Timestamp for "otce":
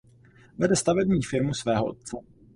1.85-2.17